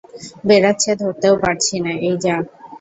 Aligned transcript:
বেড়াচ্ছে, 0.47 0.91
ধরতেও 0.95 1.35
পারছিনে, 1.43 1.93
এই 2.01 2.15
যা। 2.23 2.35